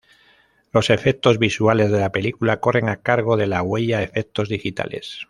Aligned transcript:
Los 0.73 0.89
efectos 0.89 1.37
visuales 1.37 1.91
de 1.91 1.99
la 1.99 2.11
película 2.11 2.59
corren 2.59 2.89
a 2.89 2.97
cargo 3.03 3.37
de 3.37 3.45
"La 3.45 3.61
Huella 3.61 4.01
Efectos 4.01 4.49
Digitales". 4.49 5.19